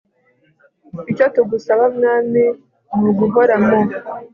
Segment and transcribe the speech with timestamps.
[1.11, 2.43] icyo tugusaba mwami,
[3.01, 3.79] ni uguhora mu